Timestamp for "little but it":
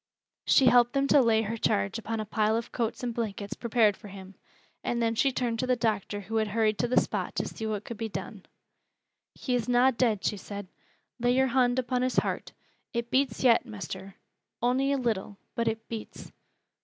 14.97-15.87